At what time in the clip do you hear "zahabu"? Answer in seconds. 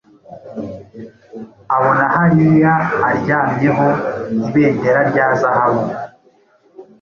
5.39-5.83